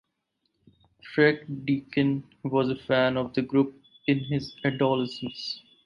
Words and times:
Fred 1.13 1.45
Deakin 1.63 2.23
was 2.41 2.71
a 2.71 2.75
fan 2.87 3.17
of 3.17 3.35
the 3.35 3.43
group 3.43 3.79
in 4.07 4.17
his 4.21 4.55
adolescence. 4.65 5.61